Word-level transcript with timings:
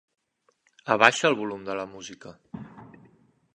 Abaixa 0.95 1.29
el 1.29 1.37
volum 1.41 1.69
de 1.69 1.77
la 1.81 1.85
música. 1.93 2.35